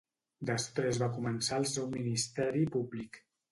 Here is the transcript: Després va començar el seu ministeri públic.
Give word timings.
Després 0.49 0.99
va 1.03 1.09
començar 1.17 1.61
el 1.65 1.69
seu 1.75 1.87
ministeri 1.93 2.67
públic. 2.79 3.25